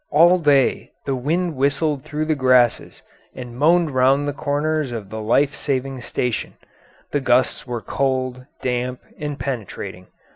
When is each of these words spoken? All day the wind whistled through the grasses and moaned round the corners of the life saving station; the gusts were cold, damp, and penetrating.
All 0.09 0.39
day 0.39 0.89
the 1.05 1.13
wind 1.15 1.55
whistled 1.55 2.03
through 2.03 2.25
the 2.25 2.33
grasses 2.33 3.03
and 3.35 3.55
moaned 3.55 3.91
round 3.91 4.27
the 4.27 4.33
corners 4.33 4.91
of 4.91 5.11
the 5.11 5.21
life 5.21 5.53
saving 5.53 6.01
station; 6.01 6.55
the 7.11 7.21
gusts 7.21 7.67
were 7.67 7.81
cold, 7.81 8.47
damp, 8.63 8.99
and 9.19 9.37
penetrating. 9.39 10.07